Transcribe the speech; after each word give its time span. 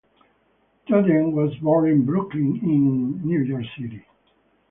Totten 0.89 1.33
was 1.33 1.55
born 1.57 1.87
in 1.87 2.05
Brooklyn 2.05 2.59
in 2.63 3.21
New 3.23 3.41
York 3.43 3.65
City. 3.77 4.03